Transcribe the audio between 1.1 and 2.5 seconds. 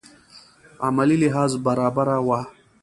لحاظ برابره وه.